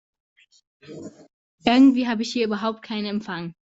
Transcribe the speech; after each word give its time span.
Irgendwie 1.63 2.07
habe 2.07 2.23
ich 2.23 2.33
hier 2.33 2.47
überhaupt 2.47 2.81
keinen 2.81 3.05
Empfang. 3.05 3.53